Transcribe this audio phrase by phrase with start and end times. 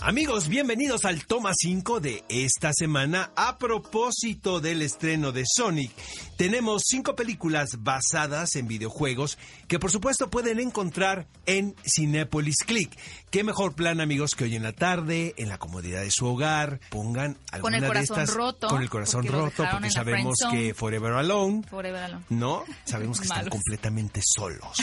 [0.00, 3.32] Amigos, bienvenidos al Toma 5 de esta semana.
[3.34, 5.90] A propósito del estreno de Sonic,
[6.36, 12.96] tenemos cinco películas basadas en videojuegos que por supuesto pueden encontrar en Cinepolis Click.
[13.30, 16.78] Qué mejor plan, amigos, que hoy en la tarde, en la comodidad de su hogar,
[16.90, 21.14] pongan alguna el de estas roto, con el corazón porque roto, porque sabemos que Forever
[21.14, 22.24] Alone, Forever Alone.
[22.28, 22.64] ¿no?
[22.84, 24.78] Sabemos que están completamente solos.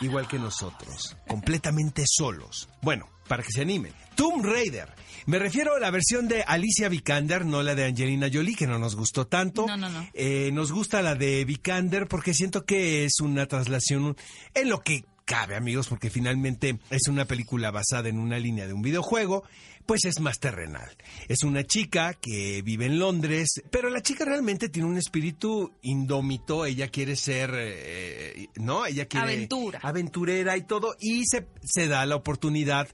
[0.00, 2.68] Igual que nosotros, completamente solos.
[2.80, 3.94] Bueno, para que se animen.
[4.22, 4.88] Tomb Raider.
[5.26, 8.78] Me refiero a la versión de Alicia Vikander, no la de Angelina Jolie, que no
[8.78, 9.66] nos gustó tanto.
[9.66, 10.06] No, no, no.
[10.14, 14.16] Eh, nos gusta la de Vikander porque siento que es una traslación
[14.54, 18.72] en lo que cabe, amigos, porque finalmente es una película basada en una línea de
[18.72, 19.42] un videojuego,
[19.86, 20.96] pues es más terrenal.
[21.26, 26.64] Es una chica que vive en Londres, pero la chica realmente tiene un espíritu indómito,
[26.64, 28.86] ella quiere ser, eh, ¿no?
[28.86, 29.32] Ella quiere...
[29.32, 29.80] Aventura.
[29.82, 32.86] Aventurera y todo, y se, se da la oportunidad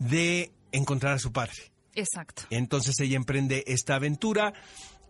[0.00, 1.72] de encontrar a su padre.
[1.94, 2.42] Exacto.
[2.50, 4.54] Entonces ella emprende esta aventura.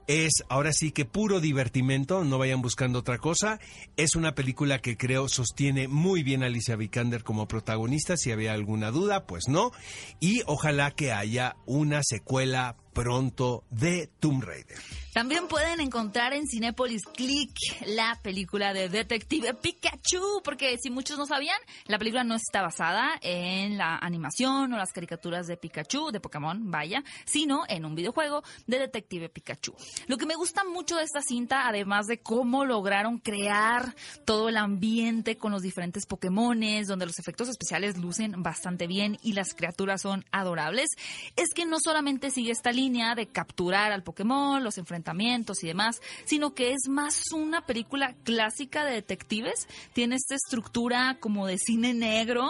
[0.08, 3.60] Es ahora sí que puro divertimento, no vayan buscando otra cosa.
[3.96, 8.16] Es una película que creo sostiene muy bien a Alicia Vikander como protagonista.
[8.16, 9.70] Si había alguna duda, pues no.
[10.18, 14.78] Y ojalá que haya una secuela pronto de Tomb Raider.
[15.12, 17.54] También pueden encontrar en Cinepolis Click
[17.86, 23.18] la película de Detective Pikachu, porque si muchos no sabían, la película no está basada
[23.20, 28.42] en la animación o las caricaturas de Pikachu, de Pokémon, vaya, sino en un videojuego
[28.66, 29.74] de Detective Pikachu.
[30.06, 34.56] Lo que me gusta mucho de esta cinta, además de cómo lograron crear todo el
[34.56, 40.00] ambiente con los diferentes Pokémones, donde los efectos especiales lucen bastante bien y las criaturas
[40.00, 40.88] son adorables,
[41.36, 46.00] es que no solamente sigue esta línea de capturar al Pokémon, los enfrentamientos y demás,
[46.24, 49.68] sino que es más una película clásica de detectives.
[49.92, 52.48] Tiene esta estructura como de cine negro,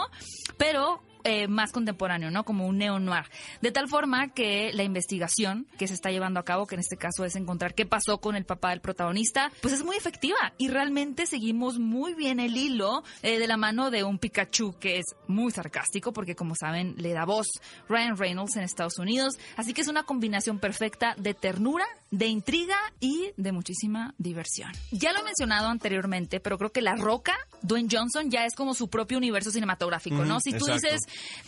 [0.56, 2.44] pero eh, más contemporáneo, ¿no?
[2.44, 3.24] Como un neo-noir.
[3.60, 6.96] De tal forma que la investigación que se está llevando a cabo, que en este
[6.96, 10.68] caso es encontrar qué pasó con el papá del protagonista, pues es muy efectiva y
[10.68, 15.04] realmente seguimos muy bien el hilo eh, de la mano de un Pikachu que es
[15.26, 17.48] muy sarcástico porque como saben le da voz
[17.88, 22.76] Ryan Reynolds en Estados Unidos, así que es una combinación perfecta de ternura, de intriga
[23.00, 24.70] y de muchísima diversión.
[24.90, 28.74] Ya lo he mencionado anteriormente, pero creo que La Roca, Dwayne Johnson ya es como
[28.74, 30.38] su propio universo cinematográfico, ¿no?
[30.40, 30.74] Si tú exacto.
[30.74, 31.00] dices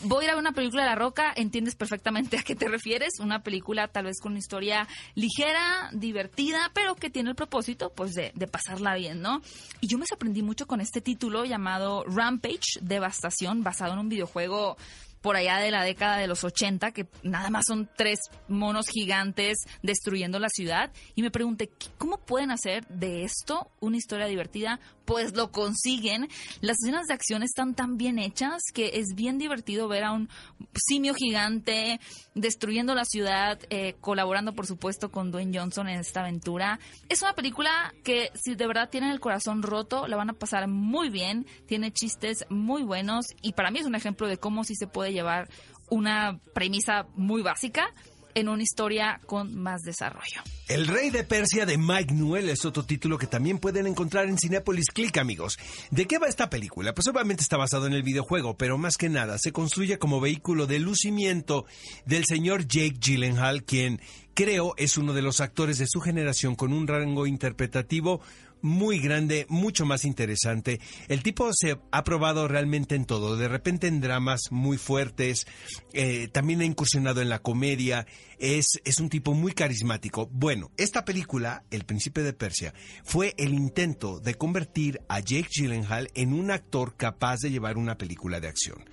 [0.04, 2.66] voy a ir a ver una película de La Roca, entiendes perfectamente a qué te
[2.66, 3.20] refieres.
[3.20, 8.14] Una película tal vez con una historia ligera, divertida, pero que tiene el propósito, pues,
[8.14, 9.42] de, de pasarla bien, ¿no?
[9.82, 14.78] Y yo me sorprendí mucho con este título llamado Rampage, Devastación, basado en un videojuego
[15.24, 19.56] por allá de la década de los 80, que nada más son tres monos gigantes
[19.82, 20.92] destruyendo la ciudad.
[21.14, 24.80] Y me pregunté, ¿qué- ¿cómo pueden hacer de esto una historia divertida?
[25.04, 26.28] Pues lo consiguen.
[26.60, 30.28] Las escenas de acción están tan bien hechas que es bien divertido ver a un
[30.74, 32.00] simio gigante
[32.34, 36.78] destruyendo la ciudad, eh, colaborando por supuesto con Dwayne Johnson en esta aventura.
[37.08, 40.66] Es una película que si de verdad tienen el corazón roto, la van a pasar
[40.68, 44.74] muy bien, tiene chistes muy buenos y para mí es un ejemplo de cómo sí
[44.74, 45.48] se puede llevar
[45.90, 47.92] una premisa muy básica
[48.34, 50.42] en una historia con más desarrollo.
[50.66, 54.38] El Rey de Persia de Mike Newell es otro título que también pueden encontrar en
[54.38, 55.58] Cinepolis Click, amigos.
[55.90, 56.94] ¿De qué va esta película?
[56.94, 60.66] Pues obviamente está basado en el videojuego, pero más que nada se construye como vehículo
[60.66, 61.66] de lucimiento
[62.06, 64.00] del señor Jake Gyllenhaal, quien
[64.32, 68.22] creo es uno de los actores de su generación con un rango interpretativo
[68.64, 70.80] muy grande, mucho más interesante.
[71.08, 75.46] El tipo se ha probado realmente en todo, de repente en dramas muy fuertes,
[75.92, 78.06] eh, también ha incursionado en la comedia,
[78.38, 80.30] es, es un tipo muy carismático.
[80.32, 86.10] Bueno, esta película, El Príncipe de Persia, fue el intento de convertir a Jake Gyllenhaal
[86.14, 88.84] en un actor capaz de llevar una película de acción.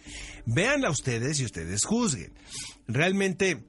[0.46, 2.34] Véanla ustedes y ustedes juzguen.
[2.88, 3.66] Realmente...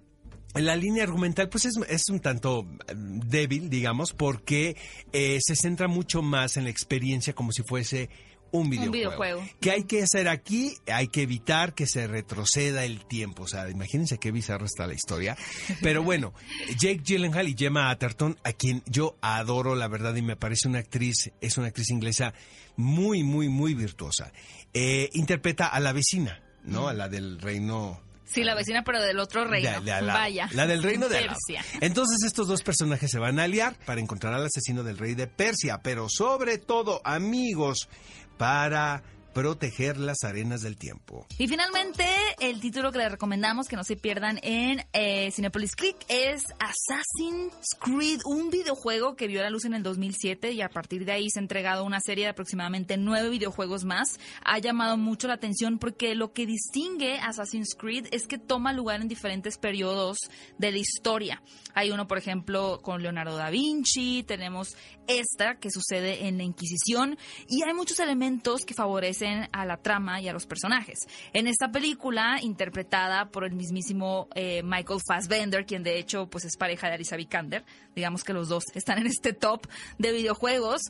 [0.55, 4.77] La línea argumental pues es, es un tanto eh, débil, digamos, porque
[5.11, 8.11] eh, se centra mucho más en la experiencia como si fuese
[8.53, 8.93] un videojuego.
[8.93, 9.49] videojuego.
[9.61, 10.75] ¿Qué hay que hacer aquí?
[10.87, 13.43] Hay que evitar que se retroceda el tiempo.
[13.45, 15.37] O sea, imagínense qué bizarra está la historia.
[15.83, 16.33] Pero bueno,
[16.79, 20.79] Jake Gyllenhaal y Gemma Atherton, a quien yo adoro, la verdad, y me parece una
[20.79, 22.35] actriz, es una actriz inglesa
[22.77, 24.33] muy, muy, muy virtuosa.
[24.73, 26.89] Eh, interpreta a la vecina, ¿no?
[26.89, 29.71] A la del reino Sí, la vecina, pero del otro reino.
[29.73, 30.19] de- de al lado.
[30.21, 30.49] Vaya.
[30.53, 31.39] La del reino de al lado.
[31.47, 31.63] Persia.
[31.83, 35.27] Entonces estos dos personajes se van a aliar para encontrar al asesino del rey de
[35.27, 37.91] Persia, pero sobre todo, amigos,
[38.39, 39.03] para
[39.33, 41.27] proteger las arenas del tiempo.
[41.39, 42.05] Y finalmente,
[42.41, 47.77] el título que les recomendamos que no se pierdan en eh, Cinepolis Click es Assassin's
[47.81, 51.31] Creed, un videojuego que vio la luz en el 2007 y a partir de ahí
[51.31, 54.19] se ha entregado una serie de aproximadamente nueve videojuegos más.
[54.45, 59.01] Ha llamado mucho la atención porque lo que distingue Assassin's Creed es que toma lugar
[59.01, 60.19] en diferentes periodos
[60.59, 61.43] de la historia.
[61.75, 64.77] Hay uno, por ejemplo, con Leonardo da Vinci, tenemos
[65.07, 67.17] esta que sucede en la Inquisición
[67.49, 69.22] y hay muchos elementos que favorecen
[69.53, 70.99] a la trama y a los personajes.
[71.33, 76.57] En esta película, interpretada por el mismísimo eh, Michael Fassbender, quien de hecho pues es
[76.57, 77.65] pareja de Alicia Vikander,
[77.95, 79.67] digamos que los dos están en este top
[79.99, 80.83] de videojuegos,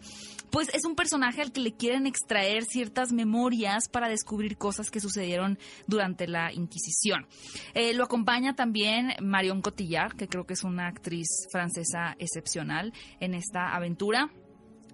[0.50, 5.00] pues es un personaje al que le quieren extraer ciertas memorias para descubrir cosas que
[5.00, 7.26] sucedieron durante la Inquisición.
[7.74, 13.34] Eh, lo acompaña también Marion Cotillard, que creo que es una actriz francesa excepcional en
[13.34, 14.30] esta aventura.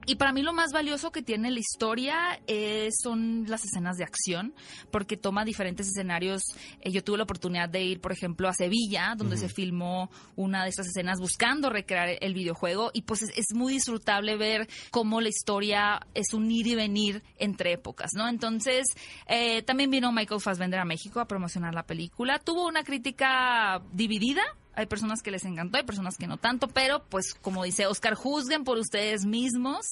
[0.09, 4.05] Y para mí lo más valioso que tiene la historia eh, son las escenas de
[4.05, 4.55] acción,
[4.91, 6.41] porque toma diferentes escenarios.
[6.81, 10.63] Eh, yo tuve la oportunidad de ir, por ejemplo, a Sevilla, donde se filmó una
[10.63, 15.29] de estas escenas buscando recrear el videojuego, y pues es, muy disfrutable ver cómo la
[15.29, 18.31] historia es un ir y venir entre épocas, ¿no?
[18.31, 18.87] Entonces,
[19.27, 22.39] eh, también vino Michael Fassbender a México a promocionar la película.
[22.39, 24.41] Tuvo una crítica dividida,
[24.79, 28.15] hay personas que les encantó, hay personas que no tanto, pero pues como dice Oscar,
[28.15, 29.85] juzguen por ustedes mismos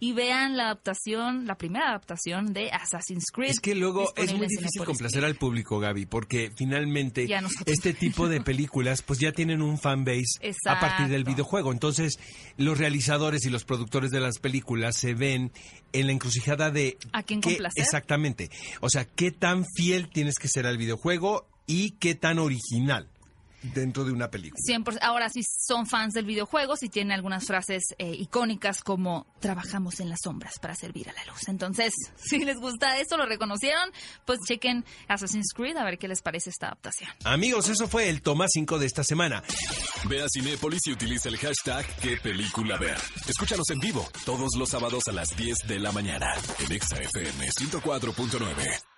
[0.00, 3.50] y vean la adaptación, la primera adaptación de Assassin's Creed.
[3.50, 7.28] Es que luego es muy difícil complacer al público, Gaby, porque finalmente
[7.66, 10.24] este tipo de películas pues ya tienen un fanbase
[10.66, 11.70] a partir del videojuego.
[11.70, 12.18] Entonces,
[12.56, 15.52] los realizadores y los productores de las películas se ven
[15.92, 16.98] en la encrucijada de...
[17.12, 17.80] ¿A quién complacer?
[17.80, 18.50] Exactamente.
[18.80, 23.11] O sea, qué tan fiel tienes que ser al videojuego y qué tan original
[23.62, 24.60] dentro de una película.
[25.00, 30.08] Ahora, si son fans del videojuego, si tienen algunas frases eh, icónicas como trabajamos en
[30.08, 31.48] las sombras para servir a la luz.
[31.48, 33.90] Entonces, si les gusta esto, lo reconocieron,
[34.24, 37.10] pues chequen Assassin's Creed a ver qué les parece esta adaptación.
[37.24, 39.42] Amigos, eso fue el toma 5 de esta semana.
[40.08, 42.98] Ve a Cinépolis y utiliza el hashtag qué película ver.
[43.28, 48.91] Escúchanos en vivo todos los sábados a las 10 de la mañana en ExaFM 104.9.